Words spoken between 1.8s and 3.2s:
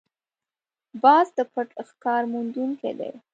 ښکار موندونکی دی